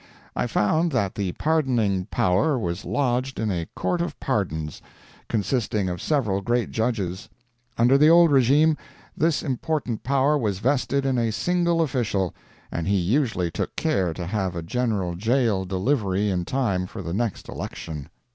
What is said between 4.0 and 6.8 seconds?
of pardons, consisting of several great